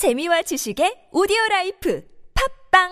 재미와 0.00 0.40
지식의 0.40 1.12
오디오 1.12 1.36
라이프 1.50 2.02
팟빵! 2.72 2.88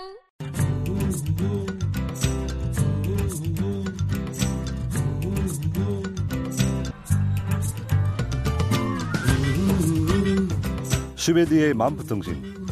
슈베디의 11.16 11.72
만프통신. 11.72 12.66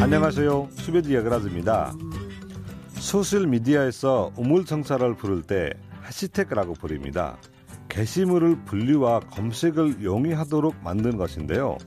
안녕하세요. 0.00 0.68
슈베디 0.72 1.14
야그라즈입니다. 1.14 1.94
소셜미디어에서 2.94 4.32
우물정자를 4.36 5.14
부를 5.14 5.42
때 5.42 5.70
해시태그라고 6.08 6.74
부릅니다. 6.74 7.38
게시물을 7.88 8.64
분류와 8.64 9.20
검색을 9.30 10.02
용이하도록 10.02 10.74
만든 10.82 11.16
것인데요 11.16 11.78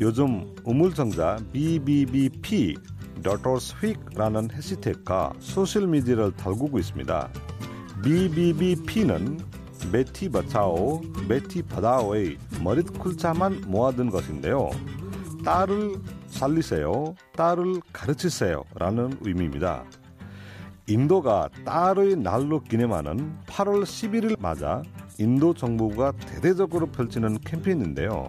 요즘 0.00 0.54
우물정자 0.64 1.38
BBBP 1.52 2.76
Daughters 3.22 3.84
Week라는 3.84 4.52
해시태그가 4.52 5.32
소셜미디어를 5.40 6.36
달구고 6.36 6.78
있습니다 6.78 7.28
BBBP는 8.04 9.38
बेटी 9.90 10.28
बचाओ, 10.28 11.00
बेटी 11.28 11.62
पढ़ाओ의 11.62 12.36
머릿글자만 12.62 13.62
모아둔 13.66 14.10
것인데요. 14.10 14.70
딸을 15.44 15.96
살리세요, 16.26 17.14
딸을 17.36 17.80
가르치세요 17.92 18.64
라는 18.74 19.16
의미입니다. 19.22 19.84
인도가 20.86 21.48
딸의 21.64 22.16
날로 22.16 22.60
기념하는 22.62 23.36
8월 23.46 23.82
11일 23.82 24.40
맞아 24.40 24.82
인도 25.18 25.54
정부가 25.54 26.12
대대적으로 26.12 26.86
펼치는 26.86 27.38
캠페인인데요. 27.40 28.28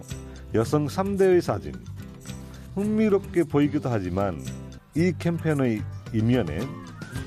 여성 0.55 0.87
3대의 0.87 1.41
사진. 1.41 1.73
흥미롭게 2.73 3.43
보이기도 3.43 3.89
하지만 3.89 4.43
이 4.95 5.13
캠페인의 5.19 5.81
이면에 6.13 6.59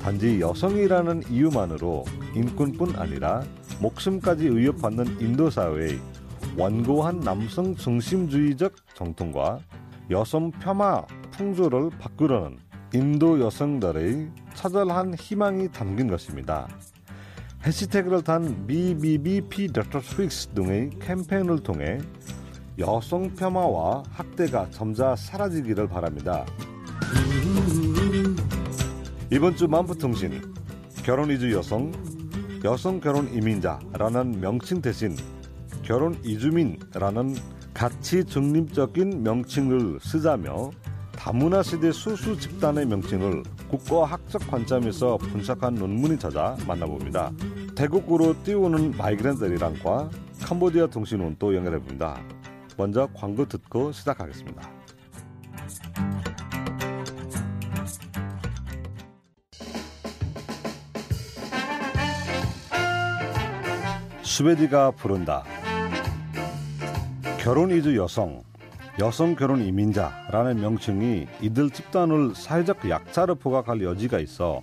단지 0.03 0.41
여성이라는 0.41 1.23
이유만으로 1.31 2.05
인권뿐 2.35 2.97
아니라 2.97 3.45
목숨까지 3.81 4.49
위협받는 4.51 5.21
인도 5.21 5.51
사회의 5.51 6.01
완고한 6.57 7.21
남성 7.21 7.77
중심주의적 7.77 8.75
정통과 8.95 9.61
여성 10.11 10.51
폄하 10.51 11.07
풍조를 11.31 11.91
바꾸려는 12.01 12.59
인도 12.93 13.41
여성들의 13.41 14.31
처절한 14.55 15.15
희망이 15.15 15.71
담긴 15.71 16.09
것입니다. 16.09 16.69
해시태그를 17.65 18.23
단 18.23 18.67
BBBP 18.67 19.69
Dr. 19.69 19.99
Swix 19.99 20.49
등의 20.49 20.91
캠페인을 21.01 21.61
통해 21.61 21.99
여성 22.79 23.35
폄하와 23.35 24.03
학대가 24.11 24.67
점자 24.71 25.15
사라지기를 25.15 25.89
바랍니다. 25.89 26.47
이번 29.31 29.57
주 29.57 29.69
만푸통신 29.69 30.55
결혼 31.05 31.31
이주 31.31 31.53
여성 31.53 31.93
여성 32.65 33.01
결혼 33.01 33.33
이민자라는 33.33 34.41
명칭 34.41 34.81
대신 34.81 35.17
결혼 35.83 36.19
이주민라는 36.25 37.35
가치 37.75 38.25
중립적인 38.25 39.23
명칭을 39.23 39.99
쓰자며 40.01 40.71
다문화 41.17 41.63
시대 41.63 41.93
수수 41.93 42.39
집단의 42.39 42.87
명칭을 42.87 43.43
국가학적 43.69 44.47
관점에서 44.51 45.19
분석한 45.19 45.75
논문이 45.75 46.19
찾아 46.19 46.57
만나봅니다. 46.67 47.33
태국으로 47.75 48.35
띄우는 48.45 48.97
마이그랜트리랑과 48.97 50.11
캄보디아 50.43 50.87
통신원 50.89 51.37
또 51.39 51.55
연결해봅니다. 51.55 52.42
먼저 52.77 53.09
광고 53.15 53.47
듣고 53.47 53.93
시작하겠습니다. 53.93 54.71
스웨디가 64.23 64.93
부른다. 64.93 65.45
결혼 67.39 67.71
이주 67.71 67.97
여성, 67.97 68.43
여성 68.99 69.35
결혼 69.35 69.61
이민자라는 69.63 70.61
명칭이 70.61 71.27
이들 71.41 71.71
집단을 71.71 72.35
사회적 72.35 72.89
약자로 72.89 73.35
부각할 73.35 73.83
여지가 73.83 74.21
있어 74.21 74.63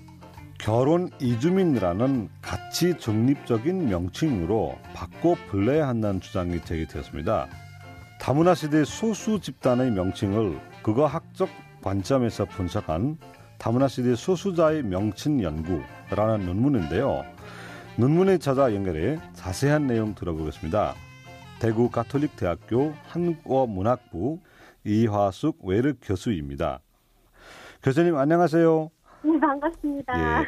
결혼 0.59 1.09
이주민이라는 1.19 2.29
가치 2.41 2.97
중립적인 2.97 3.89
명칭으로 3.89 4.77
바꿔 4.93 5.35
불러야 5.49 5.87
한다는 5.87 6.19
주장이 6.19 6.63
제기되었습니다. 6.63 7.47
다문화 8.19 8.53
시대 8.53 8.83
소수 8.83 9.39
집단의 9.39 9.91
명칭을 9.91 10.59
그거학적 10.83 11.49
관점에서 11.81 12.45
분석한 12.45 13.17
다문화 13.57 13.87
시대 13.87 14.13
소수자의 14.13 14.83
명칭 14.83 15.41
연구라는 15.41 16.45
논문인데요. 16.45 17.23
논문에 17.97 18.37
찾아 18.37 18.73
연결해 18.75 19.19
자세한 19.33 19.87
내용 19.87 20.13
들어보겠습니다. 20.15 20.95
대구 21.59 21.89
가톨릭 21.89 22.35
대학교 22.35 22.93
한국어 23.07 23.65
문학부 23.65 24.39
이화숙 24.83 25.65
외르 25.65 25.95
교수입니다. 26.01 26.81
교수님 27.81 28.17
안녕하세요. 28.17 28.91
네, 29.21 29.39
반갑습니다. 29.39 30.41
예, 30.41 30.45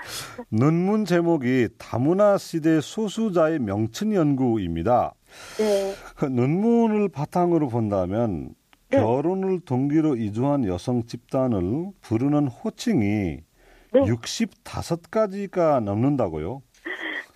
논문 0.50 1.06
제목이 1.06 1.70
다문화 1.78 2.38
시대 2.38 2.80
소수자의 2.80 3.60
명칭 3.60 4.16
연구입니다. 4.16 5.14
네. 5.58 5.94
그 6.16 6.26
논문을 6.26 7.10
바탕으로 7.10 7.68
본다면 7.70 8.54
네. 8.90 8.98
결혼을 8.98 9.60
동기로 9.62 10.16
이주한 10.16 10.66
여성 10.66 11.04
집단을 11.04 11.92
부르는 12.02 12.48
호칭이 12.48 13.40
네. 13.94 14.00
65가지가 14.00 15.84
넘는다고요? 15.84 16.62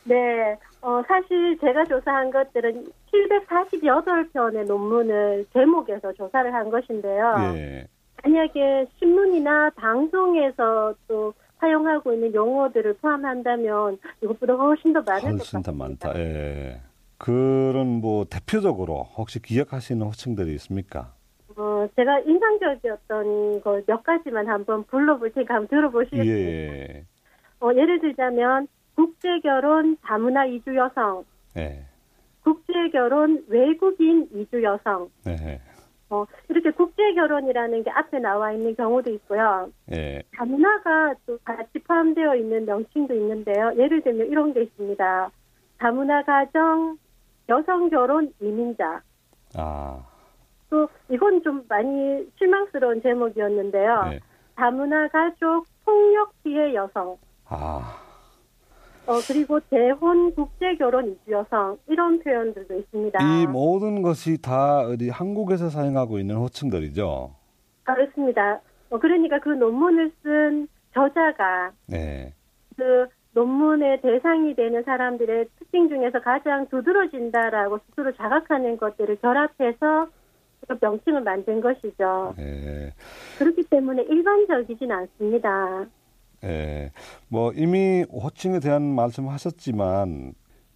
네. 0.05 0.57
어, 0.81 1.01
사실 1.07 1.57
제가 1.59 1.83
조사한 1.85 2.29
것들은 2.31 2.85
748편의 3.11 4.65
논문을 4.67 5.45
제목에서 5.51 6.13
조사를 6.13 6.53
한 6.53 6.69
것인데요. 6.69 7.33
예. 7.55 7.87
만약에 8.23 8.87
신문이나 8.97 9.71
방송에서 9.71 10.93
또 11.07 11.33
사용하고 11.59 12.13
있는 12.13 12.33
용어들을 12.33 12.93
포함한다면 12.97 13.97
이것보다 14.21 14.53
훨씬 14.53 14.93
더 14.93 15.01
많을 15.01 15.21
것 15.21 15.27
훨씬 15.37 15.61
더 15.61 15.71
같습니다. 15.71 15.71
많다. 16.11 16.19
예. 16.19 16.81
그런 17.17 18.01
뭐 18.01 18.25
대표적으로 18.25 19.03
혹시 19.17 19.41
기억하시는 19.41 20.05
호칭들이 20.05 20.53
있습니까? 20.55 21.13
어, 21.55 21.87
제가 21.95 22.19
인상적이었던 22.19 23.61
거 23.61 23.81
몇 23.87 24.03
가지만 24.03 24.47
한번 24.49 24.83
불러볼 24.83 25.31
테니까 25.31 25.53
한번 25.55 25.67
들어보시겠습니까? 25.69 26.29
예. 26.33 27.05
어, 27.61 27.69
예를 27.73 28.01
들자면 28.01 28.67
국제결혼 28.95 29.97
다문화 30.01 30.45
이주 30.45 30.75
여성, 30.75 31.23
예. 31.57 31.85
국제결혼 32.43 33.45
외국인 33.47 34.27
이주 34.33 34.61
여성, 34.63 35.09
예. 35.27 35.59
어, 36.15 36.25
이렇게 36.49 36.71
국제 36.71 37.13
결혼이라는 37.13 37.83
게 37.83 37.91
앞에 37.91 38.19
나와 38.19 38.51
있는 38.51 38.75
경우도 38.75 39.11
있고요. 39.11 39.69
예. 39.91 40.21
다문화가 40.35 41.15
또 41.25 41.37
같이 41.43 41.79
포함되어 41.79 42.35
있는 42.35 42.65
명칭도 42.65 43.13
있는데요. 43.13 43.73
예를 43.77 44.01
들면 44.01 44.27
이런 44.27 44.53
게 44.53 44.63
있습니다. 44.63 45.31
다문화 45.77 46.23
가정, 46.23 46.97
여성 47.49 47.89
결혼 47.89 48.31
이민자. 48.39 49.01
아. 49.57 50.05
또 50.69 50.87
이건 51.09 51.43
좀 51.43 51.63
많이 51.67 52.25
실망스러운 52.37 53.01
제목이었는데요. 53.01 54.09
예. 54.13 54.19
다문화 54.55 55.07
가족 55.09 55.65
폭력 55.83 56.31
피해 56.43 56.73
여성. 56.73 57.17
아. 57.47 58.04
어, 59.07 59.19
그리고 59.27 59.59
재혼 59.69 60.33
국제 60.33 60.75
결혼 60.75 61.11
이주 61.11 61.31
여성 61.31 61.77
이런 61.87 62.19
표현들도 62.19 62.73
있습니다. 62.79 63.19
이 63.21 63.47
모든 63.47 64.01
것이 64.01 64.41
다 64.41 64.79
어디 64.79 65.09
한국에서 65.09 65.69
사용하고 65.69 66.17
있는 66.19 66.35
호칭들이죠. 66.35 67.31
그렇습니다. 67.83 68.61
어, 68.89 68.99
그러니까 68.99 69.39
그 69.39 69.49
논문을 69.49 70.11
쓴 70.23 70.67
저자가 70.93 71.71
네. 71.87 72.33
그 72.77 73.07
논문의 73.33 74.01
대상이 74.01 74.55
되는 74.55 74.81
사람들의 74.83 75.47
특징 75.59 75.89
중에서 75.89 76.21
가장 76.21 76.67
두드러진다라고 76.69 77.79
스스로 77.89 78.13
자각하는 78.13 78.77
것들을 78.77 79.17
결합해서 79.17 80.07
그 80.67 80.77
명칭을 80.81 81.21
만든 81.21 81.61
것이죠. 81.61 82.33
예. 82.39 82.93
그렇기 83.37 83.63
때문에 83.63 84.03
일반적이진 84.03 84.91
않습니다. 84.91 85.85
예. 86.45 86.91
뭐 87.27 87.51
이미 87.53 88.03
호칭에 88.11 88.59
대한 88.59 88.83
말씀하셨지만 88.83 90.33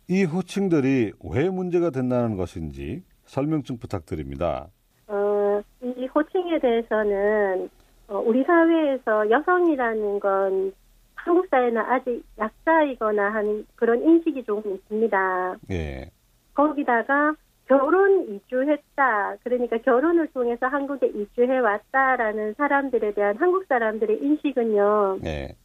이 0.08 0.24
호칭들이 0.24 1.14
왜 1.32 1.50
문제가 1.50 1.92
된다는 1.92 2.36
것인지 2.36 3.04
설명 3.26 3.62
좀 3.62 3.78
부탁드립니다. 3.78 4.68
어, 5.08 5.62
이 5.82 6.08
호칭에 6.08 6.60
대해서는 6.60 7.70
어, 8.08 8.18
우리 8.18 8.44
사회에서 8.44 9.30
여성이라는 9.30 10.20
건 10.20 10.74
한국 11.14 11.48
사회는 11.52 11.78
아직 11.78 12.24
약자이거나 12.40 13.34
하는 13.34 13.66
그런 13.76 14.02
인식이 14.02 14.44
조금 14.46 14.74
있습니다. 14.74 15.58
예. 15.70 16.10
거기다가 16.56 17.36
결혼 17.68 18.28
이주했다. 18.34 19.36
그러니까 19.44 19.78
결혼을 19.78 20.28
통해서 20.34 20.66
한국에 20.66 21.08
이주해 21.08 21.60
왔다라는 21.60 22.56
사람들에 22.56 23.14
대한 23.14 23.38
한국 23.38 23.66
사람들의 23.70 24.18
인식은요. 24.24 25.20
네. 25.22 25.56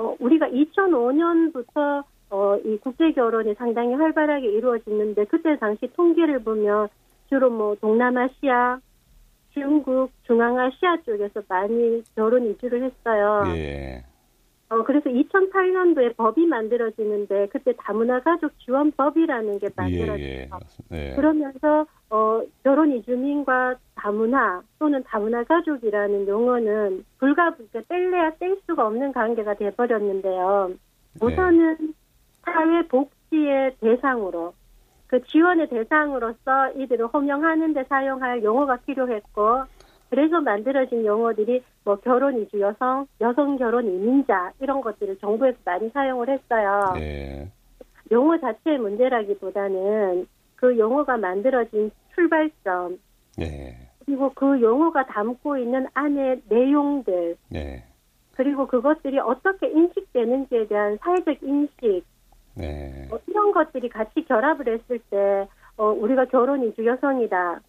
어, 0.00 0.16
우리가 0.18 0.48
2005년부터 0.48 2.02
어, 2.30 2.56
이 2.64 2.78
국제 2.78 3.12
결혼이 3.12 3.54
상당히 3.54 3.94
활발하게 3.94 4.50
이루어졌는데 4.50 5.26
그때 5.26 5.58
당시 5.58 5.88
통계를 5.94 6.42
보면 6.42 6.88
주로 7.28 7.50
뭐 7.50 7.76
동남아시아, 7.80 8.80
중국, 9.52 10.10
중앙아시아 10.26 11.02
쪽에서 11.04 11.42
많이 11.48 12.02
결혼 12.14 12.46
이주를 12.50 12.84
했어요. 12.84 13.44
예. 13.54 14.04
어, 14.70 14.84
그래서 14.84 15.10
2008년도에 15.10 16.16
법이 16.16 16.46
만들어지는데 16.46 17.48
그때 17.48 17.72
다문화 17.76 18.20
가족 18.20 18.56
지원법이라는 18.60 19.58
게 19.58 19.66
예, 19.66 19.70
만들어졌어요. 19.74 20.20
예. 20.22 20.48
네. 20.88 21.14
그러면서 21.16 21.86
어, 22.08 22.40
결혼 22.62 22.92
이주민과 22.92 23.74
다문화 23.96 24.62
또는 24.78 25.02
다문화 25.04 25.42
가족이라는 25.42 26.28
용어는 26.28 27.04
불가 27.18 27.50
그러니까 27.50 27.80
뗄래야 27.88 28.30
뗄 28.38 28.60
수가 28.66 28.86
없는 28.86 29.12
관계가 29.12 29.54
돼 29.54 29.70
버렸는데요. 29.72 30.70
우선은 31.20 31.94
사회 32.44 32.86
복지의 32.86 33.74
대상으로 33.80 34.54
그 35.08 35.20
지원의 35.24 35.68
대상으로서 35.68 36.70
이들을 36.76 37.08
호명하는 37.08 37.72
데 37.74 37.82
사용할 37.88 38.44
용어가 38.44 38.76
필요했고 38.76 39.64
그래서 40.10 40.40
만들어진 40.40 41.06
용어들이 41.06 41.62
뭐 41.84 41.96
결혼 41.96 42.42
이주 42.42 42.60
여성, 42.60 43.06
여성 43.20 43.56
결혼 43.56 43.86
이민자 43.86 44.52
이런 44.60 44.80
것들을 44.80 45.18
정부에서 45.18 45.56
많이 45.64 45.88
사용을 45.90 46.28
했어요. 46.28 46.92
네. 46.96 47.48
용어 48.10 48.36
자체의 48.38 48.78
문제라기보다는 48.78 50.26
그 50.56 50.76
용어가 50.76 51.16
만들어진 51.16 51.92
출발점 52.14 52.98
네. 53.38 53.76
그리고 54.04 54.32
그 54.34 54.60
용어가 54.60 55.06
담고 55.06 55.56
있는 55.58 55.86
안에 55.94 56.42
내용들 56.48 57.36
네. 57.48 57.84
그리고 58.32 58.66
그것들이 58.66 59.20
어떻게 59.20 59.68
인식되는지에 59.68 60.66
대한 60.66 60.98
사회적 61.02 61.36
인식 61.42 62.04
네. 62.56 63.06
뭐 63.08 63.20
이런 63.28 63.52
것들이 63.52 63.88
같이 63.88 64.24
결합을 64.24 64.66
했을 64.66 64.98
때 65.10 65.46
어, 65.76 65.86
우리가 65.86 66.24
결혼 66.26 66.64
이주 66.64 66.84
여성이다 66.84 67.60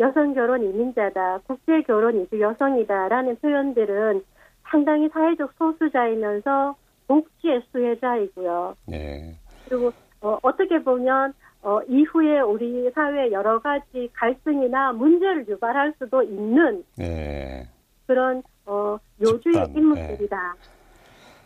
여성 0.00 0.34
결혼 0.34 0.62
이민자다 0.62 1.40
국제 1.46 1.82
결혼 1.82 2.22
이주 2.22 2.40
여성이다라는 2.40 3.36
표현들은 3.36 4.24
상당히 4.64 5.08
사회적 5.10 5.52
소수자이면서 5.58 6.74
복지의 7.06 7.62
수혜자이고요. 7.70 8.76
네. 8.86 9.36
그리고 9.68 9.92
어, 10.20 10.38
어떻게 10.42 10.82
보면 10.82 11.34
어, 11.62 11.80
이후에 11.88 12.40
우리 12.40 12.90
사회 12.94 13.30
여러 13.30 13.60
가지 13.60 14.08
갈등이나 14.14 14.92
문제를 14.92 15.46
유발할 15.48 15.94
수도 15.98 16.22
있는 16.22 16.84
네. 16.96 17.68
그런 18.06 18.42
어, 18.66 18.98
요주의 19.20 19.72
인물들이다. 19.74 20.56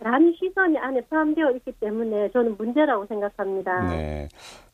라는 0.01 0.35
시선이 0.39 0.79
안에 0.79 1.01
포함되어 1.03 1.53
있기 1.53 1.73
때문에 1.81 2.31
저는 2.31 2.57
문제라고 2.59 3.07
생각합니다. 3.07 3.89
네. 3.89 4.29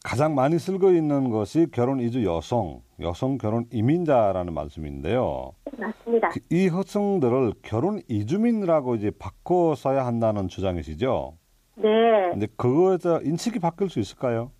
가장 0.04 0.34
많이 0.34 0.58
쓰고 0.58 0.90
있는 0.90 1.31
것이 1.31 1.66
결혼 1.72 2.00
이주 2.00 2.25
여성, 2.25 2.81
여성 3.00 3.38
결혼 3.38 3.66
이민자라는 3.72 4.52
말씀인데요. 4.52 5.52
맞습니다. 5.78 6.31
그- 6.31 6.40
이 6.50 6.69
호칭들을 6.69 7.52
결혼 7.62 8.00
이주민이라고 8.08 8.96
이제 8.96 9.12
바꿔 9.16 9.75
써야 9.76 10.04
한다는 10.04 10.49
주장이시죠? 10.49 11.34
네. 11.76 12.31
근데 12.32 12.46
그거에 12.56 12.99
대해 12.99 13.20
인식이 13.22 13.60
바뀔 13.60 13.88
수 13.90 14.00
있을까요? 14.00 14.50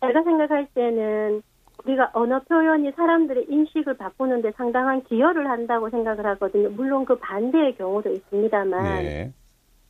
제가 0.00 0.22
생각할 0.24 0.66
때는 0.74 1.42
우리가 1.84 2.10
언어 2.12 2.40
표현이 2.42 2.90
사람들의 2.92 3.46
인식을 3.48 3.96
바꾸는데 3.96 4.50
상당한 4.56 5.02
기여를 5.04 5.48
한다고 5.48 5.90
생각을 5.90 6.26
하거든요. 6.26 6.70
물론 6.70 7.04
그 7.04 7.16
반대의 7.18 7.76
경우도 7.76 8.10
있습니다만. 8.10 8.82
네. 9.04 9.32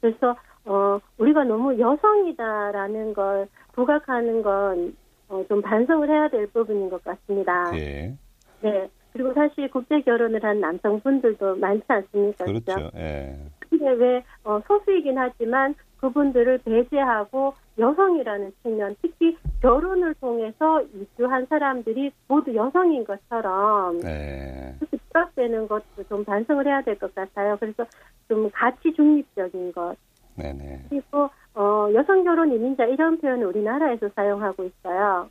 그래서 0.00 0.36
어 0.64 0.98
우리가 1.18 1.44
너무 1.44 1.78
여성이다라는 1.78 3.14
걸 3.14 3.48
부각하는 3.72 4.42
건 4.42 4.96
어, 5.28 5.44
좀 5.48 5.62
반성을 5.62 6.08
해야 6.08 6.28
될 6.28 6.46
부분인 6.48 6.90
것 6.90 7.02
같습니다. 7.04 7.70
예. 7.76 8.14
네. 8.60 8.88
그리고 9.12 9.32
사실 9.34 9.70
국제 9.70 10.00
결혼을 10.00 10.42
한 10.42 10.60
남성분들도 10.60 11.56
많지 11.56 11.84
않습니까? 11.88 12.44
그렇죠. 12.44 12.90
예. 12.96 13.36
근데 13.68 13.90
왜 13.90 14.24
어, 14.44 14.60
소수이긴 14.66 15.18
하지만 15.18 15.74
그분들을 15.98 16.58
배제하고 16.58 17.54
여성이라는 17.78 18.52
측면, 18.62 18.96
특히 19.00 19.36
결혼을 19.62 20.14
통해서 20.14 20.82
이주한 20.82 21.46
사람들이 21.46 22.10
모두 22.28 22.54
여성인 22.54 23.04
것처럼 23.04 23.98
네. 24.00 24.74
부각되는 24.90 25.68
것도 25.68 26.02
좀 26.08 26.24
반성을 26.24 26.66
해야 26.66 26.82
될 26.82 26.98
것 26.98 27.14
같아요. 27.14 27.56
그래서 27.60 27.86
좀 28.28 28.50
가치 28.50 28.92
중립적인 28.94 29.72
것 29.72 29.96
네네. 30.36 30.86
그리고 30.88 31.28
어, 31.54 31.88
여성 31.94 32.24
결혼 32.24 32.52
이민자 32.52 32.84
이런 32.86 33.18
표현을 33.18 33.46
우리나라에서 33.46 34.08
사용하고 34.14 34.64
있어요. 34.64 35.28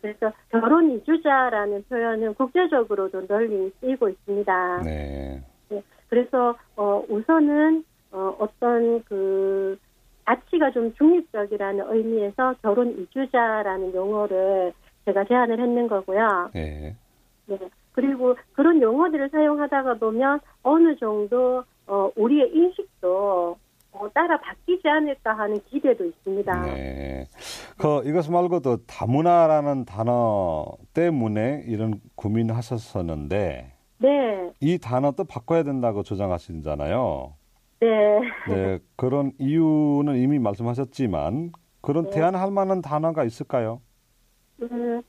그래서 0.00 0.32
결혼 0.48 0.90
이주자라는 0.92 1.84
표현은 1.88 2.34
국제적으로도 2.34 3.26
널리 3.26 3.70
쓰이고 3.80 4.08
있습니다. 4.08 4.82
네. 4.82 5.42
그래서 6.08 6.56
어, 6.76 7.04
우선은 7.08 7.84
어, 8.12 8.36
어떤 8.38 9.02
그 9.04 9.78
가치가 10.24 10.70
좀 10.70 10.92
중립적이라는 10.94 11.84
의미에서 11.88 12.54
결혼 12.62 12.98
이주자라는 12.98 13.94
용어를 13.94 14.72
제가 15.04 15.24
제안을 15.24 15.60
했는 15.60 15.88
거고요. 15.88 16.50
예. 16.56 16.94
네. 17.46 17.58
그리고 17.92 18.36
그런 18.52 18.80
용어들을 18.80 19.30
사용하다가 19.30 19.94
보면 19.94 20.40
어느 20.62 20.96
정도 20.96 21.64
어, 21.86 22.10
우리의 22.16 22.50
인식도 22.54 23.08
어, 23.08 23.56
따라 24.08 24.38
바뀌지 24.40 24.88
않을까 24.88 25.36
하는 25.36 25.60
기대도 25.64 26.04
있습니다. 26.04 26.62
네. 26.62 27.26
그 27.78 28.02
이것 28.04 28.30
말고도 28.30 28.86
다문화라는 28.86 29.84
단어 29.84 30.66
때문에 30.94 31.64
이런 31.66 32.00
고민하셨었는데 32.14 33.72
네, 33.98 34.52
이 34.60 34.78
단어도 34.78 35.24
바꿔야 35.24 35.62
된다고 35.62 36.02
주장하시잖아요. 36.02 37.34
네. 37.80 38.20
네. 38.48 38.78
그런 38.96 39.32
이유는 39.38 40.16
이미 40.16 40.38
말씀하셨지만 40.38 41.52
그런 41.80 42.04
네. 42.04 42.10
대안할 42.10 42.50
만한 42.50 42.82
단어가 42.82 43.24
있을까요? 43.24 43.80
음, 44.62 45.02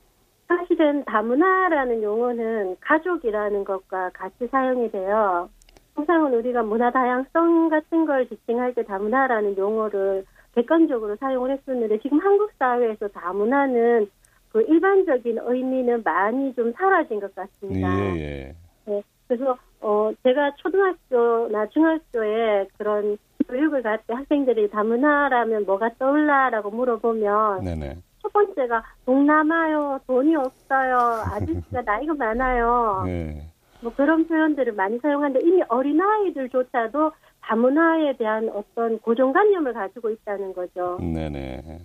사실은 0.48 1.04
다문화라는 1.04 2.02
용어는 2.02 2.76
가족이라는 2.80 3.64
것과 3.64 4.10
같이 4.14 4.46
사용이 4.50 4.90
돼요. 4.90 5.48
통상은 5.94 6.34
우리가 6.34 6.62
문화 6.62 6.90
다양성 6.90 7.68
같은 7.68 8.06
걸 8.06 8.28
지칭할 8.28 8.74
때 8.74 8.82
다문화라는 8.84 9.56
용어를 9.56 10.24
객관적으로 10.54 11.16
사용을 11.16 11.50
했었는데 11.50 11.98
지금 12.00 12.18
한국 12.18 12.50
사회에서 12.58 13.08
다문화는 13.08 14.10
그 14.50 14.62
일반적인 14.62 15.38
의미는 15.42 16.02
많이 16.02 16.54
좀 16.54 16.72
사라진 16.72 17.20
것 17.20 17.34
같습니다. 17.34 17.88
예, 18.16 18.20
예. 18.20 18.54
네, 18.84 19.02
그래서 19.26 19.56
어 19.80 20.12
제가 20.22 20.52
초등학교나 20.56 21.66
중학교에 21.68 22.68
그런 22.76 23.16
교육을 23.48 23.82
갈 23.82 23.98
때 24.06 24.14
학생들이 24.14 24.70
다문화라면 24.70 25.64
뭐가 25.64 25.90
떠올라라고 25.98 26.70
물어보면 26.70 27.64
네네. 27.64 27.96
첫 28.20 28.32
번째가 28.32 28.82
동남아요, 29.04 30.00
돈이 30.06 30.36
없어요, 30.36 30.96
아저씨가 31.32 31.82
나이가 31.84 32.14
많아요. 32.14 33.02
네. 33.04 33.51
뭐 33.82 33.92
그런 33.94 34.26
표현들을 34.26 34.72
많이 34.74 34.98
사용하는데 34.98 35.46
이미 35.46 35.62
어린아이들조차도 35.68 37.12
다문화에 37.40 38.16
대한 38.16 38.48
어떤 38.50 38.98
고정관념을 39.00 39.72
가지고 39.72 40.10
있다는 40.10 40.54
거죠. 40.54 40.98
네네. 41.00 41.80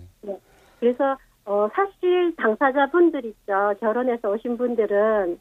그래서 0.78 1.16
어, 1.44 1.68
사실 1.74 2.34
당사자분들 2.36 3.24
있죠. 3.24 3.74
결혼해서 3.80 4.30
오신 4.30 4.56
분들은 4.56 5.38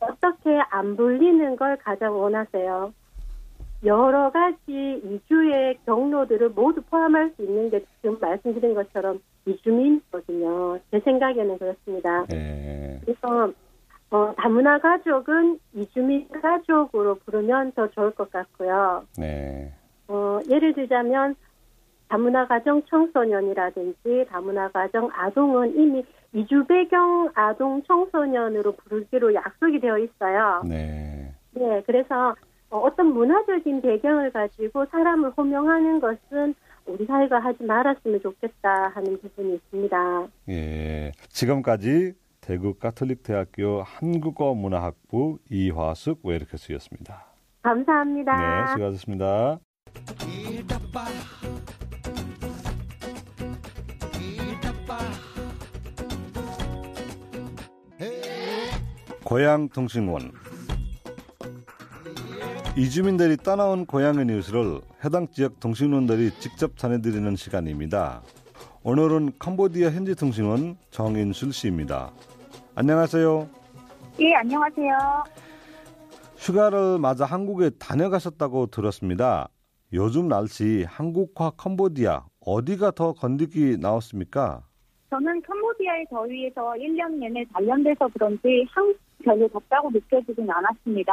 어떻게 0.00 0.58
안 0.70 0.96
불리는 0.96 1.56
걸 1.56 1.76
가장 1.78 2.18
원하세요. 2.18 2.92
여러 3.84 4.30
가지 4.30 5.00
이주의 5.04 5.78
경로들을 5.86 6.50
모두 6.50 6.82
포함할 6.82 7.32
수 7.34 7.42
있는 7.42 7.70
게 7.70 7.84
지금 7.96 8.18
말씀드린 8.20 8.74
것처럼 8.74 9.20
이주민이거든요. 9.46 10.78
제 10.90 11.00
생각에는 11.00 11.58
그렇습니다. 11.58 12.26
예. 12.32 13.00
그래서 13.04 13.52
어, 14.10 14.34
다문화 14.36 14.78
가족은 14.78 15.58
이주민 15.74 16.28
가족으로 16.28 17.16
부르면 17.24 17.72
더 17.72 17.88
좋을 17.88 18.10
것 18.12 18.30
같고요. 18.30 19.04
네. 19.16 19.72
어, 20.08 20.40
예를 20.48 20.74
들자면 20.74 21.36
다문화 22.08 22.46
가정 22.46 22.82
청소년이라든지 22.86 24.26
다문화 24.28 24.68
가정 24.70 25.08
아동은 25.12 25.76
이미 25.76 26.04
이주 26.32 26.64
배경 26.66 27.30
아동 27.34 27.82
청소년으로 27.84 28.72
부르기로 28.72 29.34
약속이 29.34 29.78
되어 29.78 29.98
있어요. 29.98 30.62
네. 30.64 31.32
네, 31.52 31.82
그래서 31.86 32.34
어, 32.70 32.78
어떤 32.78 33.06
문화적인 33.12 33.80
배경을 33.80 34.32
가지고 34.32 34.86
사람을 34.86 35.30
호명하는 35.36 36.00
것은 36.00 36.54
우리 36.86 37.04
사회가 37.06 37.38
하지 37.38 37.62
말았으면 37.62 38.20
좋겠다 38.22 38.88
하는 38.88 39.20
부분이 39.20 39.54
있습니다. 39.54 40.26
예. 40.48 41.12
지금까지 41.28 42.14
대구 42.40 42.74
가톨릭 42.74 43.22
대학교 43.22 43.82
한국어 43.82 44.54
문화학부 44.54 45.38
이화숙 45.50 46.24
웨르케스였습니다. 46.24 47.26
감사합니다. 47.62 48.66
네, 48.66 48.72
수고하셨습니다. 48.72 49.60
고향 59.22 59.68
통신원 59.68 60.32
이주민들이 62.76 63.36
떠나온 63.36 63.84
고향의 63.86 64.26
뉴스를 64.26 64.80
해당 65.04 65.28
지역 65.30 65.60
통신원들이 65.60 66.32
직접 66.40 66.76
전해드리는 66.76 67.36
시간입니다. 67.36 68.22
오늘은 68.82 69.32
캄보디아 69.38 69.90
현지 69.90 70.14
통신원 70.14 70.76
정인술 70.90 71.52
씨입니다. 71.52 72.10
안녕하세요. 72.74 73.46
예, 74.20 74.34
안녕하세요. 74.36 75.24
휴가를 76.38 76.98
맞아 76.98 77.26
한국에 77.26 77.70
다녀가셨다고 77.78 78.68
들었습니다. 78.68 79.48
요즘 79.92 80.28
날씨 80.28 80.84
한국과 80.88 81.50
캄보디아 81.58 82.24
어디가 82.40 82.92
더 82.92 83.12
건드기 83.12 83.76
나왔습니까? 83.78 84.62
저는 85.10 85.42
캄보디아의 85.42 86.06
더위에서 86.08 86.72
1년 86.78 87.18
내내 87.18 87.44
단련돼서 87.52 88.08
그런지 88.14 88.64
한국 88.70 88.98
별로 89.22 89.46
덥다고 89.48 89.90
느껴지진 89.90 90.48
않았습니다. 90.50 91.12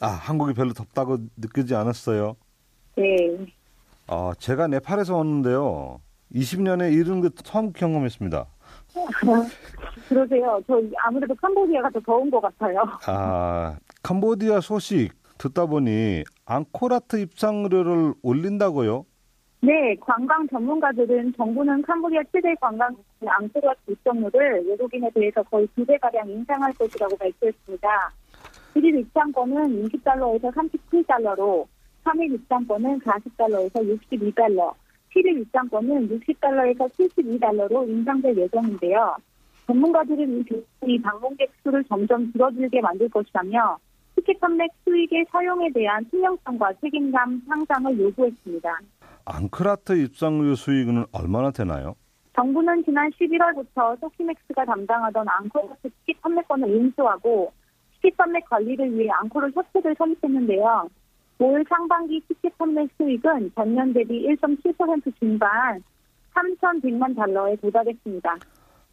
아, 0.00 0.06
한국이 0.06 0.52
별로 0.54 0.72
덥다고 0.72 1.18
느끼지 1.36 1.74
않았어요. 1.74 2.36
네. 2.96 3.46
아, 4.06 4.32
제가 4.38 4.68
네팔에서 4.68 5.16
왔는데요. 5.16 6.00
20년에 6.34 6.92
이런 6.92 7.20
거 7.20 7.28
처음 7.30 7.72
경험했습니다. 7.72 8.46
그러세요. 10.08 10.60
저 10.66 10.80
아무래도 10.98 11.34
캄보디아가 11.34 11.90
더 11.90 12.00
더운 12.00 12.30
것 12.30 12.40
같아요. 12.40 12.84
아, 13.06 13.76
캄보디아 14.02 14.60
소식 14.60 15.10
듣다 15.38 15.66
보니 15.66 16.24
앙코라트 16.46 17.16
입장료를 17.20 18.14
올린다고요? 18.22 19.04
네, 19.60 19.96
관광 20.00 20.46
전문가들은 20.48 21.32
정부는 21.36 21.82
캄보디아 21.82 22.22
최대 22.32 22.54
관광 22.60 22.94
앙코르와트 23.24 23.80
입장료를 23.92 24.66
외국인에 24.68 25.10
대해서 25.14 25.42
거의 25.44 25.66
두 25.74 25.84
배가량 25.86 26.28
인상할 26.28 26.72
것이라고 26.74 27.16
발표했습니다. 27.16 27.88
1일 28.76 29.00
입장권은 29.00 29.88
20달러에서 29.88 30.52
37달러로, 30.52 31.66
3일 32.04 32.34
입장권은 32.34 33.00
40달러에서 33.00 33.72
62달러, 34.10 34.74
7일 35.14 35.40
입장권은 35.42 36.08
60달러에서 36.08 36.90
72달러로 36.90 37.88
인상될 37.88 38.36
예정인데요. 38.36 39.16
전문가들은 39.66 40.40
이 40.40 40.44
조건이 40.44 41.00
방문객 41.00 41.50
수를 41.62 41.84
점점 41.84 42.30
줄어들게 42.32 42.80
만들 42.80 43.08
것이라며 43.08 43.78
티켓 44.16 44.38
판매 44.40 44.66
수익의 44.84 45.26
사용에 45.30 45.70
대한 45.72 46.04
투명성과 46.10 46.74
책임감 46.80 47.42
상상을 47.46 47.98
요구했습니다. 47.98 48.78
앙크라트 49.24 49.96
입장료 49.96 50.54
수익은 50.54 51.04
얼마나 51.12 51.50
되나요? 51.50 51.94
정부는 52.36 52.84
지난 52.84 53.10
11월부터 53.10 53.98
소키맥스가 54.00 54.64
담당하던 54.64 55.26
앙코르트 55.28 55.88
티켓 56.00 56.20
판매권을 56.20 56.68
인수하고 56.68 57.52
티켓 57.94 58.16
판매 58.16 58.40
관리를 58.40 58.92
위해 58.98 59.08
앙코르 59.10 59.50
협회를 59.54 59.94
설립했는데요. 59.96 60.88
올 61.38 61.64
상반기 61.68 62.20
티켓 62.28 62.56
판매 62.58 62.86
수익은 62.96 63.52
전년 63.54 63.92
대비 63.92 64.26
1.7% 64.28 65.18
증가한 65.18 65.82
3,100만 66.34 67.16
달러에 67.16 67.56
도달했습니다. 67.56 68.36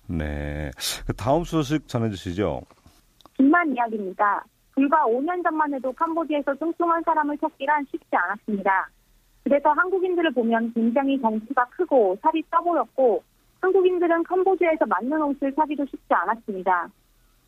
네. 0.07 0.71
그 1.05 1.13
다음 1.13 1.43
소식 1.43 1.87
전해주시죠. 1.87 2.61
긴만 3.37 3.73
이야기입니다. 3.73 4.43
불과 4.73 5.05
5년 5.05 5.43
전만 5.43 5.73
해도 5.73 5.91
캄보디아에서 5.93 6.55
뚱뚱한 6.55 7.03
사람을 7.03 7.37
찾기란 7.37 7.85
쉽지 7.91 8.09
않았습니다. 8.11 8.89
그래서 9.43 9.69
한국인들을 9.69 10.31
보면 10.31 10.73
굉장히 10.73 11.19
덩치가 11.19 11.65
크고 11.71 12.17
살이 12.21 12.43
쪄 12.51 12.61
보였고 12.63 13.23
한국인들은 13.61 14.23
캄보디아에서 14.23 14.85
맞는 14.85 15.21
옷을 15.21 15.53
사기도 15.55 15.85
쉽지 15.85 16.13
않았습니다. 16.13 16.89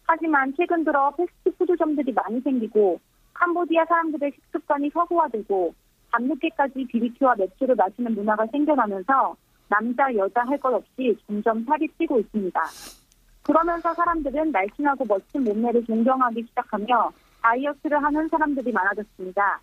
하지만 0.06 0.54
최근 0.58 0.84
들어 0.84 1.12
패스트푸드점들이 1.16 2.12
많이 2.14 2.40
생기고 2.42 3.00
캄보디아 3.34 3.86
사람들의 3.86 4.32
식습관이 4.32 4.90
서구화되고 4.92 5.74
밤늦게까지 6.12 6.86
비비큐와 6.86 7.36
맥주를 7.36 7.76
마시는 7.76 8.14
문화가 8.16 8.46
생겨나면서 8.48 9.36
남자 9.70 10.14
여자 10.16 10.42
할 10.42 10.58
것 10.60 10.74
없이 10.74 11.18
점점 11.26 11.64
살이 11.66 11.88
찌고 11.98 12.20
있습니다. 12.20 12.62
그러면서 13.44 13.94
사람들은 13.94 14.52
날씬하고 14.52 15.06
멋진 15.06 15.44
몸매를 15.44 15.84
존경하기 15.86 16.44
시작하며 16.50 17.12
다이어트를 17.42 18.02
하는 18.04 18.28
사람들이 18.30 18.72
많아졌습니다. 18.72 19.60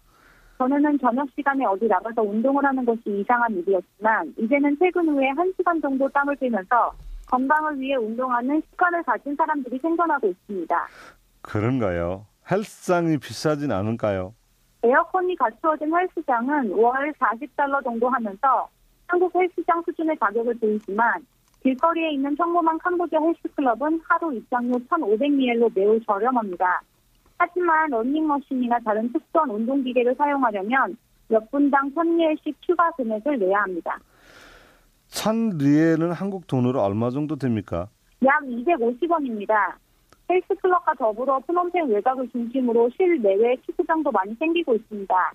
전에는 0.58 0.98
저녁 0.98 1.26
시간에 1.34 1.64
어디 1.64 1.86
나가서 1.86 2.20
운동을 2.22 2.62
하는 2.64 2.84
것이 2.84 3.00
이상한 3.06 3.52
일이었지만 3.56 4.34
이제는 4.36 4.76
퇴근 4.78 5.08
후에 5.08 5.30
1시간 5.30 5.80
정도 5.80 6.06
땀을 6.10 6.36
빼면서 6.36 6.92
건강을 7.28 7.80
위해 7.80 7.94
운동하는 7.96 8.60
습관을 8.70 9.02
가진 9.04 9.34
사람들이 9.36 9.78
생겨나고 9.78 10.28
있습니다. 10.28 10.88
그런가요? 11.42 12.26
헬스장이 12.50 13.18
비싸진 13.18 13.70
않을까요? 13.70 14.34
에어컨이 14.82 15.36
갖추어진 15.36 15.94
헬스장은 15.94 16.72
월 16.72 17.12
40달러 17.12 17.82
정도 17.84 18.08
하면서 18.08 18.68
한국 19.06 19.32
헬스장 19.34 19.82
수준의 19.84 20.16
가격을 20.16 20.58
보이지만 20.58 21.24
길거리에 21.62 22.12
있는 22.12 22.34
평범한 22.36 22.78
캄보디아 22.78 23.20
헬스클럽은 23.20 24.00
하루 24.08 24.34
입장료 24.34 24.78
1,500미엘로 24.78 25.70
매우 25.74 26.00
저렴합니다. 26.04 26.82
하지만 27.38 27.90
러닝머신이나 27.90 28.78
다른 28.84 29.12
특수한 29.12 29.50
운동기계를 29.50 30.14
사용하려면 30.16 30.96
몇 31.28 31.50
분당 31.50 31.90
1,000리엘씩 31.92 32.54
추가 32.60 32.90
금액을 32.92 33.38
내야 33.38 33.62
합니다. 33.62 33.98
천 35.08 35.50
리에는 35.50 36.12
한국 36.12 36.46
돈으로 36.46 36.82
얼마 36.82 37.10
정도 37.10 37.36
됩니까? 37.36 37.88
약 38.24 38.42
250원입니다. 38.42 39.74
헬스 40.30 40.54
클럽과 40.62 40.94
더불어 40.94 41.40
프놈펜 41.40 41.88
외곽을 41.88 42.28
중심으로 42.30 42.88
실내외 42.96 43.56
축구장도 43.66 44.12
많이 44.12 44.32
생기고 44.36 44.76
있습니다. 44.76 45.32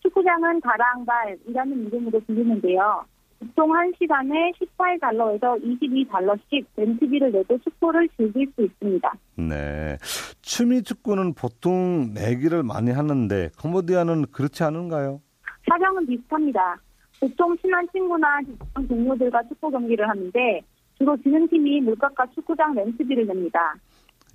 축구장은 0.00 0.60
다랑발이라는 0.60 1.86
이름으로 1.86 2.20
불리는데요. 2.26 3.04
보통 3.38 3.70
1시간에 3.70 4.52
18달러에서 4.58 5.60
22달러씩 5.62 6.64
렌트비를 6.76 7.32
내고 7.32 7.58
축구를 7.58 8.08
즐길 8.16 8.50
수 8.54 8.62
있습니다. 8.62 9.12
네. 9.36 9.96
취미 10.42 10.82
축구는 10.82 11.34
보통 11.34 12.12
내기를 12.14 12.62
많이 12.62 12.90
하는데 12.90 13.50
캄보디아는 13.56 14.26
그렇지 14.32 14.62
않은가요? 14.64 15.20
사정은 15.68 16.06
비슷합니다. 16.06 16.76
보통 17.20 17.56
친한 17.58 17.86
친구나 17.92 18.40
직장 18.42 18.88
동료들과 18.88 19.42
축구 19.44 19.70
경기를 19.70 20.08
하는데 20.08 20.60
주로 20.98 21.16
지는 21.22 21.48
팀이 21.48 21.80
물가가 21.80 22.26
축구장 22.34 22.74
렌트비를 22.74 23.26
냅니다. 23.26 23.74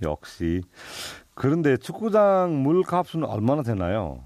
역시. 0.03 0.61
그런데 1.33 1.77
축구장 1.77 2.63
물값은 2.63 3.23
얼마나 3.23 3.61
되나요? 3.61 4.23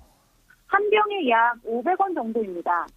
한 0.68 0.90
병에 0.90 1.30
약 1.30 1.56
500원 1.66 2.16
정도입니다. 2.16 2.88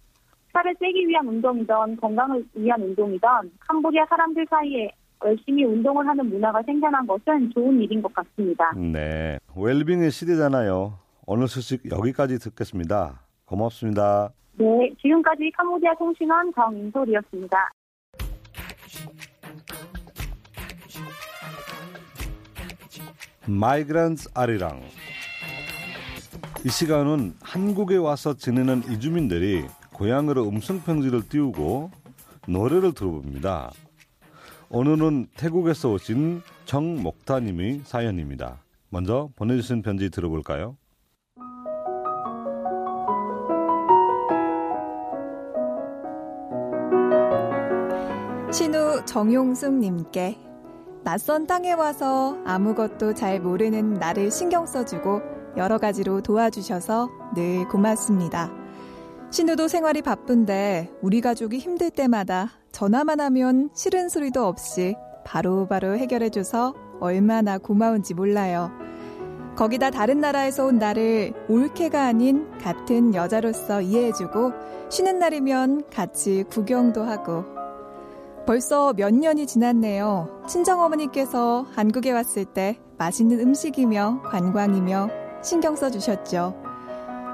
살을 0.53 0.73
째기 0.79 1.07
위한 1.07 1.27
운동이던 1.27 1.97
건강을 1.97 2.45
위한 2.53 2.81
운동이던 2.81 3.51
캄보디아 3.67 4.05
사람들 4.07 4.45
사이에 4.49 4.89
열심히 5.25 5.65
운동을 5.65 6.07
하는 6.07 6.29
문화가 6.29 6.61
생겨난 6.63 7.05
것은 7.07 7.51
좋은 7.53 7.81
일인 7.81 8.01
것 8.01 8.13
같습니다. 8.13 8.71
네. 8.73 9.37
웰빙의 9.55 10.11
시대잖아요. 10.11 10.97
오늘 11.25 11.47
소식 11.47 11.91
여기까지 11.91 12.39
듣겠습니다. 12.39 13.21
고맙습니다. 13.45 14.29
네, 14.57 14.89
지금까지 15.01 15.51
캄보디아 15.57 15.95
통신원 15.95 16.53
정인솔이었습니다. 16.53 17.71
마이그란츠 23.47 24.29
아리랑 24.33 24.81
이 26.65 26.69
시간은 26.69 27.35
한국에 27.41 27.95
와서 27.97 28.33
지내는 28.33 28.83
이주민들이 28.89 29.65
고향으로 29.93 30.47
음성편지를 30.49 31.29
띄우고 31.29 31.91
노래를 32.47 32.93
들어봅니다. 32.93 33.71
오늘은 34.69 35.27
태국에서 35.37 35.91
오신 35.91 36.41
정목타님의 36.65 37.81
사연입니다. 37.85 38.63
먼저 38.89 39.29
보내주신 39.35 39.83
편지 39.83 40.09
들어볼까요? 40.09 40.75
신우 48.51 49.05
정용숙님께 49.05 50.44
낯선 51.05 51.45
땅에 51.45 51.71
와서 51.71 52.35
아무것도 52.45 53.13
잘 53.13 53.39
모르는 53.39 53.93
나를 53.93 54.31
신경 54.31 54.65
써주고 54.65 55.21
여러 55.55 55.77
가지로 55.77 56.21
도와주셔서 56.21 57.09
늘 57.35 57.67
고맙습니다. 57.67 58.51
신우도 59.29 59.67
생활이 59.67 60.01
바쁜데 60.01 60.93
우리 61.03 61.21
가족이 61.21 61.59
힘들 61.59 61.91
때마다 61.91 62.49
전화만 62.71 63.19
하면 63.19 63.69
싫은 63.75 64.09
소리도 64.09 64.47
없이 64.47 64.95
바로바로 65.23 65.67
바로 65.67 65.95
해결해줘서 65.95 66.73
얼마나 66.99 67.59
고마운지 67.59 68.15
몰라요. 68.15 68.71
거기다 69.55 69.91
다른 69.91 70.19
나라에서 70.19 70.65
온 70.65 70.79
나를 70.79 71.33
올케가 71.47 72.05
아닌 72.05 72.49
같은 72.57 73.13
여자로서 73.13 73.79
이해해주고 73.79 74.53
쉬는 74.89 75.19
날이면 75.19 75.91
같이 75.91 76.45
구경도 76.49 77.03
하고 77.03 77.54
벌써 78.45 78.93
몇 78.93 79.13
년이 79.13 79.47
지났네요. 79.47 80.43
친정어머니께서 80.47 81.65
한국에 81.73 82.11
왔을 82.11 82.45
때 82.45 82.79
맛있는 82.97 83.39
음식이며 83.39 84.21
관광이며 84.23 85.09
신경 85.43 85.75
써주셨죠. 85.75 86.53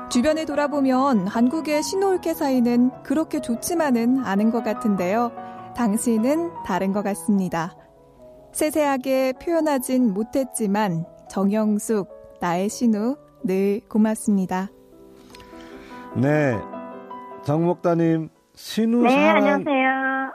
주변에 0.10 0.46
돌아보면 0.46 1.28
한국의 1.28 1.84
신호올케 1.84 2.34
사이는 2.34 2.92
그렇게 3.04 3.42
좋지만은 3.42 4.24
않은 4.26 4.52
것 4.52 4.64
같은데요. 4.64 5.32
당신은 5.76 6.52
다른 6.66 6.92
것 6.92 7.02
같습니다. 7.04 7.76
세세하게 8.54 9.34
표현하진 9.42 10.14
못했지만 10.14 11.06
정영숙, 11.30 12.10
나의 12.42 12.70
신우, 12.70 13.16
늘 13.44 13.82
고맙습니다. 13.88 14.70
네, 16.16 16.58
정목다님, 17.44 18.30
신우 18.54 19.04
네, 19.04 19.10
사랑. 19.10 19.36
안녕하세요. 19.38 19.81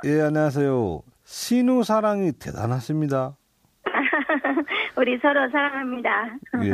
예, 0.07 0.21
안녕하세요. 0.21 1.03
신우 1.25 1.83
사랑이 1.83 2.31
대단하십니다. 2.39 3.37
우리 4.97 5.19
서로 5.19 5.51
사랑합니다. 5.51 6.31
예. 6.63 6.71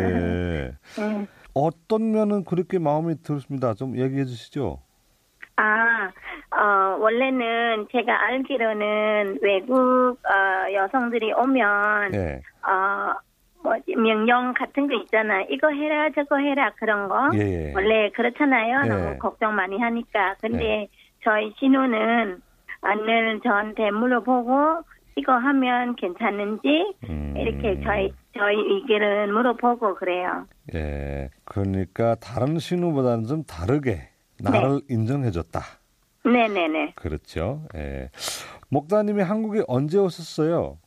네. 1.00 1.26
어떤 1.54 2.12
면은 2.12 2.44
그렇게 2.44 2.78
마음이 2.78 3.22
들었습니다. 3.22 3.72
좀 3.72 3.96
얘기해 3.96 4.26
주시죠. 4.26 4.82
아, 5.56 6.10
어, 6.54 6.98
원래는 7.00 7.86
제가 7.90 8.26
알기로는 8.26 9.38
외국 9.40 9.78
어, 9.78 10.72
여성들이 10.74 11.32
오면 11.32 12.14
예. 12.14 12.42
어, 12.68 13.14
뭐지 13.64 13.96
명령 13.96 14.52
같은 14.52 14.88
거 14.88 14.94
있잖아. 15.04 15.40
이거 15.48 15.70
해라 15.70 16.10
저거 16.14 16.36
해라 16.36 16.70
그런 16.76 17.08
거. 17.08 17.30
예, 17.32 17.38
예. 17.38 17.72
원래 17.74 18.10
그렇잖아요. 18.10 18.82
예. 18.84 18.88
너무 18.90 19.18
걱정 19.18 19.54
많이 19.54 19.78
하니까. 19.78 20.34
근데 20.42 20.88
저희 21.24 21.54
신우는 21.58 22.42
늘 22.82 23.40
저한테 23.42 23.90
물어보고 23.90 24.82
이거 25.16 25.32
하면 25.32 25.94
괜찮은지 25.96 26.94
음, 27.08 27.34
이렇게 27.36 27.80
저희 27.84 28.12
저희 28.36 28.56
의견을 28.56 29.32
물어보고 29.32 29.94
그래요. 29.96 30.46
예. 30.74 31.28
그러니까 31.44 32.14
다른 32.16 32.58
신우보다는 32.58 33.24
좀 33.24 33.44
다르게 33.44 34.08
나를 34.40 34.80
인정해 34.88 35.30
줬다. 35.30 35.60
네네네. 36.24 36.92
그렇죠. 36.94 37.62
예. 37.74 38.10
목다님이 38.68 39.22
한국에 39.22 39.62
언제 39.68 39.98
오셨어요? 39.98 40.78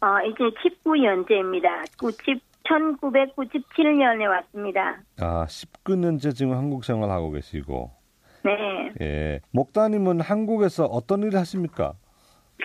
어, 0.00 0.06
이제 0.26 0.44
19년째입니다. 0.84 1.98
90, 1.98 2.40
1997년에 2.64 4.28
왔습니다. 4.28 4.98
아, 5.20 5.44
19년째 5.46 6.34
지금 6.34 6.52
한국 6.52 6.84
생활하고 6.84 7.30
계시고. 7.30 7.90
네. 8.42 8.92
예. 9.00 9.40
목다님은 9.52 10.20
한국에서 10.20 10.84
어떤 10.84 11.22
일을 11.22 11.38
하십니까? 11.38 11.94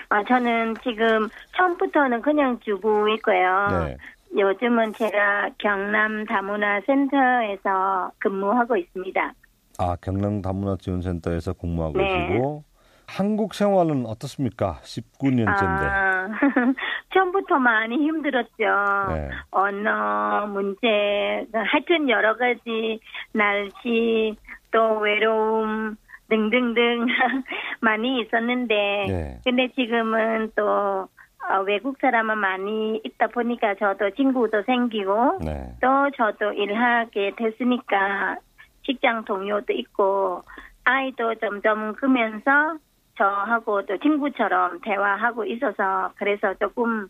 아, 0.09 0.23
저는 0.23 0.75
지금 0.83 1.29
처음부터는 1.57 2.21
그냥 2.21 2.59
주고 2.59 3.07
있고요. 3.09 3.67
네. 3.85 3.97
요즘은 4.37 4.93
제가 4.93 5.49
경남 5.57 6.25
다문화 6.25 6.81
센터에서 6.85 8.11
근무하고 8.19 8.75
있습니다. 8.75 9.33
아, 9.79 9.95
경남 10.01 10.41
다문화 10.41 10.77
지원센터에서 10.77 11.53
근무하고 11.53 11.97
네. 11.97 12.27
계시고 12.27 12.63
한국 13.07 13.53
생활은 13.53 14.05
어떻습니까? 14.05 14.79
19년째인데. 14.81 15.83
아, 15.83 16.27
처음부터 17.13 17.59
많이 17.59 17.95
힘들었죠. 17.95 18.53
네. 18.57 19.29
언어 19.51 20.47
문제, 20.47 21.45
하여튼 21.53 22.09
여러 22.09 22.35
가지 22.35 22.99
날씨 23.31 24.35
또 24.75 24.97
외로움 24.97 25.95
등등등 26.29 27.05
많이 27.79 28.19
있었는데, 28.19 28.75
네. 29.07 29.39
근데 29.45 29.69
지금은 29.73 30.51
또 30.53 31.07
어, 31.47 31.61
외국 31.65 31.97
사람은 32.01 32.37
많이 32.37 32.99
있다 33.05 33.27
보니까 33.27 33.75
저도 33.75 34.09
친구도 34.11 34.63
생기고 34.63 35.39
네. 35.45 35.75
또 35.79 35.87
저도 36.17 36.51
일하게 36.53 37.33
됐으니까 37.37 38.37
직장 38.83 39.23
동료도 39.23 39.71
있고 39.73 40.41
아이도 40.83 41.35
점점 41.35 41.93
크면서 41.93 42.77
저하고 43.17 43.85
또 43.85 43.97
친구처럼 43.99 44.81
대화하고 44.81 45.45
있어서 45.45 46.11
그래서 46.15 46.53
조금 46.55 47.07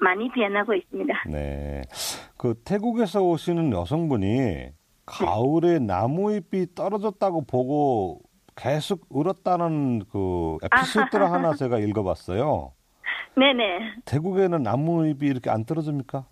많이 0.00 0.28
변하고 0.30 0.74
있습니다. 0.74 1.24
네. 1.28 1.82
그 2.36 2.54
태국에서 2.64 3.22
오시는 3.22 3.72
여성분이 3.72 4.77
가을에 5.08 5.78
나무잎이 5.78 6.74
떨어졌다고 6.74 7.46
보고 7.46 8.20
계속 8.54 9.06
울었다는 9.08 10.04
그 10.10 10.58
에피소드를 10.62 11.30
하나 11.30 11.54
제가 11.54 11.78
읽어봤어요. 11.78 12.72
네네. 13.36 14.02
태국에는 14.04 14.62
나무잎이 14.62 15.28
이렇게 15.28 15.48
안 15.48 15.64
떨어집니까? 15.64 16.24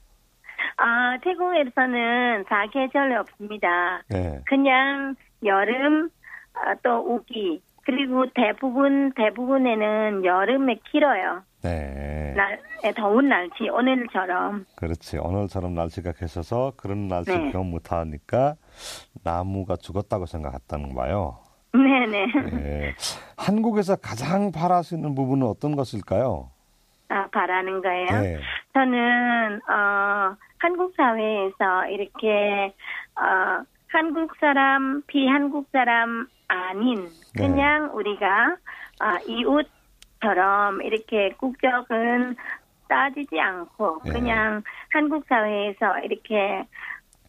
아 0.78 1.18
태국에서는 1.22 2.44
사계절이 2.48 3.14
없습니다. 3.14 4.02
네. 4.10 4.40
그냥 4.46 5.14
여름 5.44 6.10
아, 6.54 6.74
또 6.82 6.98
우기 6.98 7.62
그리고 7.84 8.26
대부분 8.34 9.12
대부분에는 9.14 10.24
여름에 10.24 10.80
길어요. 10.90 11.42
네. 11.66 12.32
날 12.36 12.60
예, 12.84 12.92
더운 12.92 13.28
날씨 13.28 13.68
오늘처럼. 13.68 14.64
그렇지. 14.76 15.18
오늘처럼 15.18 15.74
날씨가 15.74 16.12
계셔서 16.12 16.72
그런 16.76 17.08
날씨 17.08 17.30
네. 17.30 17.50
경험 17.50 17.70
못하니까 17.70 18.54
나무가 19.24 19.76
죽었다고 19.76 20.26
생각했다는 20.26 20.94
거예요. 20.94 21.38
네네. 21.72 22.26
예. 22.62 22.94
한국에서 23.36 23.96
가장 23.96 24.52
바라시는 24.52 25.14
부분은 25.14 25.46
어떤 25.46 25.74
것일까요? 25.74 26.50
아 27.08 27.26
바라는 27.32 27.82
거예요. 27.82 28.06
네. 28.20 28.38
저는 28.72 29.60
어 29.68 30.36
한국 30.58 30.94
사회에서 30.96 31.86
이렇게 31.90 32.74
어 33.16 33.64
한국 33.88 34.32
사람 34.40 35.02
비한국 35.06 35.68
사람 35.72 36.28
아닌 36.48 37.08
네. 37.34 37.46
그냥 37.48 37.90
우리가 37.94 38.56
아 39.00 39.18
이웃 39.26 39.66
처럼 40.20 40.82
이렇게 40.82 41.30
국적은 41.38 42.36
따지지 42.88 43.38
않고 43.38 44.00
네. 44.04 44.12
그냥 44.12 44.62
한국 44.90 45.24
사회에서 45.28 45.98
이렇게 46.04 46.64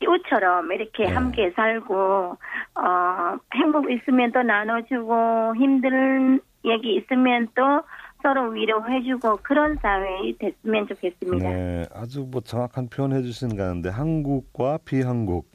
이웃처럼 0.02 0.72
이렇게 0.72 1.06
네. 1.06 1.14
함께 1.14 1.52
살고 1.56 2.38
어 2.76 3.38
행복 3.56 3.90
있으면 3.92 4.32
또 4.32 4.44
나눠주고 4.44 5.56
힘든 5.56 6.40
얘기 6.66 6.96
있으면 6.98 7.48
또 7.56 7.82
서로 8.22 8.50
위로해주고 8.50 9.38
그런 9.44 9.78
사회 9.82 10.08
됐으면 10.40 10.88
좋겠습니다. 10.88 11.50
네, 11.50 11.86
아주 11.94 12.28
뭐 12.30 12.42
정확한 12.42 12.90
표현 12.90 13.14
해주시는 13.14 13.56
것 13.56 13.64
같은데 13.64 13.90
한국과 13.90 14.80
비한국 14.86 15.48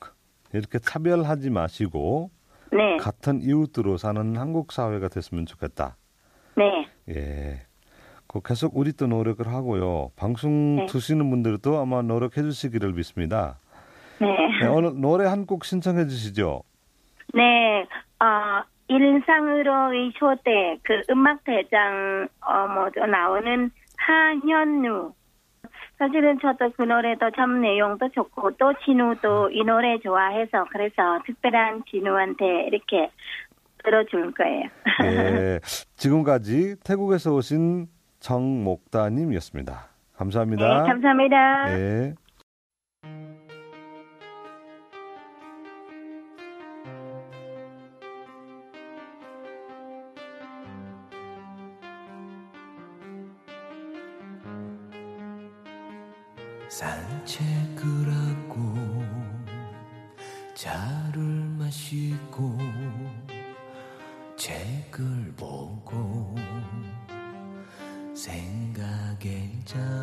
이렇게 0.52 0.78
차별하지 0.78 1.50
마시고 1.50 2.30
네, 2.72 2.96
같은 2.98 3.40
이웃으로 3.42 3.96
사는 3.96 4.36
한국 4.36 4.72
사회가 4.72 5.08
됐으면 5.08 5.46
좋겠다. 5.46 5.96
네, 6.56 6.88
예. 7.08 7.60
그 8.26 8.40
계속 8.42 8.76
우리 8.76 8.92
또 8.92 9.06
노력을 9.06 9.46
하고요. 9.46 10.10
방송 10.16 10.76
네. 10.76 10.86
두시는 10.86 11.28
분들도 11.28 11.78
아마 11.78 12.00
노력해 12.02 12.42
주시기를 12.42 12.92
믿습니다. 12.92 13.58
네, 14.20 14.26
네, 14.60 14.66
오늘 14.68 14.98
노래 15.00 15.26
한 15.26 15.44
곡 15.46 15.64
신청해 15.64 16.06
주시죠. 16.06 16.62
네. 17.34 17.86
어, 18.20 18.62
일상으로의 18.88 20.12
초대 20.14 20.78
그 20.82 21.02
음악 21.10 21.44
대장 21.44 22.28
어뭐 22.40 22.90
나오는 23.06 23.70
하현우. 23.96 25.12
사실은 25.98 26.38
저도 26.40 26.70
그 26.76 26.82
노래도 26.82 27.30
참 27.36 27.60
내용도 27.60 28.08
좋고 28.08 28.52
또 28.56 28.72
진우도 28.84 29.50
이 29.50 29.62
노래 29.64 29.98
좋아해서 30.00 30.64
그래서 30.70 31.20
특별한 31.26 31.84
진우한테 31.90 32.66
이렇게 32.66 33.10
들어줄 33.84 34.32
거예요. 34.34 34.64
예. 35.04 35.60
지금까지 35.96 36.76
태국에서 36.84 37.34
오신 37.34 37.88
정목다님이었습니다. 38.20 39.88
감사합니다. 40.16 40.82
네, 40.82 40.88
감사합니다. 40.88 41.78
예. 41.78 42.14
산책을 56.68 57.84
하고 58.08 58.74
차를 60.54 61.22
마시고 61.58 62.56
책을 64.42 65.34
보고 65.36 66.34
생각에 68.12 69.48
잠 69.64 70.01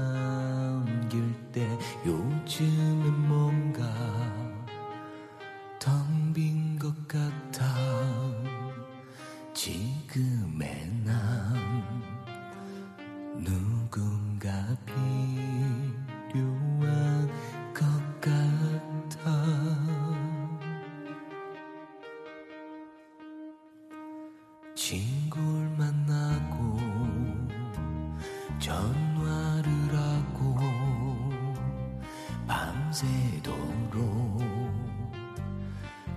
밤새도록 33.39 34.39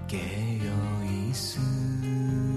깨어 0.08 1.04
있을 1.30 2.51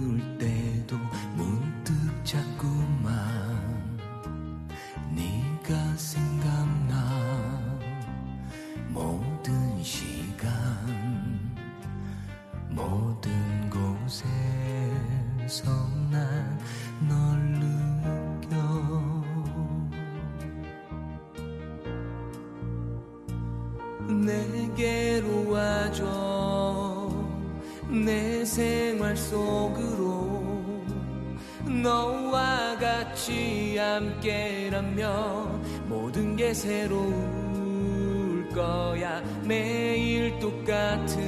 새로울 36.55 38.47
거야. 38.53 39.21
매일 39.43 40.39
똑같은 40.39 41.19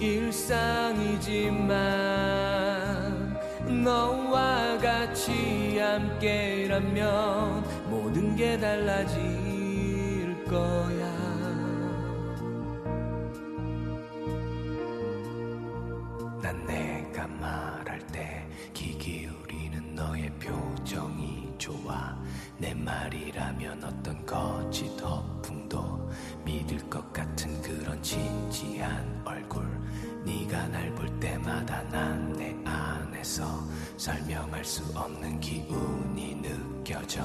일상이지만 0.00 1.68
너와 3.84 4.78
같이 4.78 5.78
함께라면 5.78 7.64
모든 7.90 8.34
게 8.34 8.58
달라질 8.58 10.34
거야. 10.48 11.06
난 16.40 16.66
내가 16.66 17.26
말할 17.26 17.98
때 18.10 18.48
귀 18.72 18.96
기울이는 18.96 19.94
너의 19.94 20.30
표정이 20.38 21.52
좋아 21.58 22.17
내 22.58 22.74
말이라면 22.74 23.84
어떤 23.84 24.26
거짓 24.26 24.86
허풍도 25.00 26.10
믿을 26.44 26.78
것 26.90 27.12
같은 27.12 27.60
그런 27.62 28.02
진지한 28.02 29.22
얼굴. 29.24 29.64
네가 30.24 30.66
날 30.68 30.92
볼 30.94 31.08
때마다 31.20 31.82
난 31.90 32.32
내 32.36 32.54
안에서 32.64 33.44
설명할 33.96 34.64
수 34.64 34.82
없는 34.96 35.38
기운이 35.40 36.36
느껴져. 36.42 37.22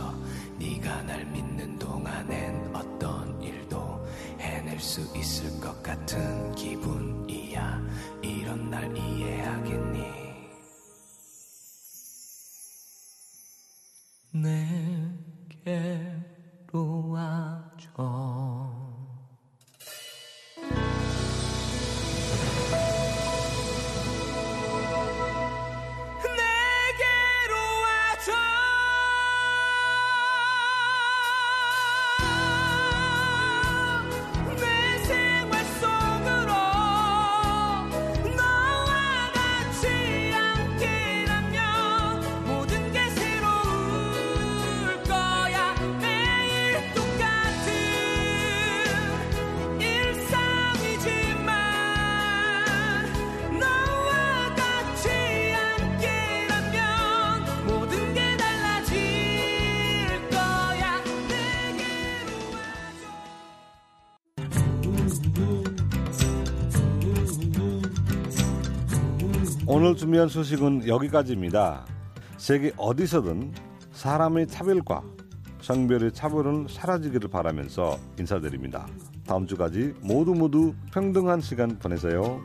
네가 0.60 1.02
날 1.04 1.26
믿는 1.26 1.78
동안엔 1.80 2.76
어떤 2.76 3.42
일도 3.42 4.06
해낼 4.40 4.80
수 4.80 5.02
있을 5.18 5.60
것 5.60 5.82
같은 5.82 6.54
기분 6.56 6.93
오늘 69.86 69.98
준비한 69.98 70.30
소식은 70.30 70.88
여기까지입니다. 70.88 71.86
세계 72.38 72.72
어디서든 72.78 73.52
사람의 73.92 74.48
차별과 74.48 75.04
성별의 75.60 76.14
차별은 76.14 76.68
사라지기를 76.70 77.30
바라면서 77.30 78.00
인사드립니다. 78.18 78.88
다음 79.28 79.46
주까지 79.46 79.94
모두 80.00 80.34
모두 80.36 80.74
평등한 80.94 81.42
시간 81.42 81.78
보내세요. 81.80 82.40